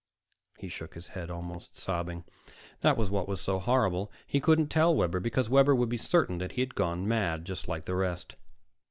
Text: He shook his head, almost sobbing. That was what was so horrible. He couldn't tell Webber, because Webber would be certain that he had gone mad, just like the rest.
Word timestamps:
He 0.57 0.67
shook 0.67 0.95
his 0.95 1.09
head, 1.09 1.29
almost 1.29 1.77
sobbing. 1.77 2.23
That 2.79 2.97
was 2.97 3.11
what 3.11 3.27
was 3.27 3.39
so 3.39 3.59
horrible. 3.59 4.11
He 4.25 4.39
couldn't 4.39 4.69
tell 4.69 4.95
Webber, 4.95 5.19
because 5.19 5.47
Webber 5.47 5.75
would 5.75 5.89
be 5.89 5.97
certain 5.99 6.39
that 6.39 6.53
he 6.53 6.61
had 6.61 6.73
gone 6.73 7.07
mad, 7.07 7.45
just 7.45 7.67
like 7.67 7.85
the 7.85 7.93
rest. 7.93 8.35